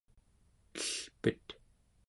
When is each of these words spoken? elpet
elpet 1.21 1.45